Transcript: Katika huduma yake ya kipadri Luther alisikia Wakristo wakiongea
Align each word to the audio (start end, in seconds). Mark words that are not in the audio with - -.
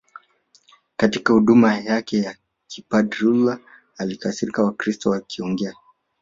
Katika 0.97 1.33
huduma 1.33 1.75
yake 1.77 2.17
ya 2.17 2.37
kipadri 2.67 3.19
Luther 3.21 3.59
alisikia 3.97 4.63
Wakristo 4.63 5.09
wakiongea 5.09 5.75